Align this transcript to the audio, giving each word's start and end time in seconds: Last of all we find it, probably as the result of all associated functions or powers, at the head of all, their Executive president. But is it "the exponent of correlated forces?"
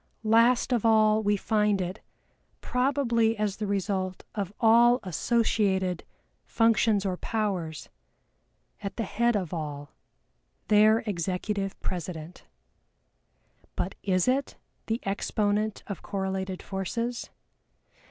Last 0.23 0.73
of 0.73 0.83
all 0.83 1.21
we 1.21 1.37
find 1.37 1.79
it, 1.79 1.99
probably 2.59 3.37
as 3.37 3.57
the 3.57 3.67
result 3.67 4.23
of 4.33 4.51
all 4.59 4.99
associated 5.03 6.03
functions 6.43 7.05
or 7.05 7.17
powers, 7.17 7.87
at 8.81 8.97
the 8.97 9.03
head 9.03 9.35
of 9.35 9.53
all, 9.53 9.91
their 10.69 11.01
Executive 11.05 11.79
president. 11.81 12.47
But 13.75 13.93
is 14.01 14.27
it 14.27 14.57
"the 14.87 14.99
exponent 15.05 15.83
of 15.85 16.01
correlated 16.01 16.63
forces?" 16.63 17.29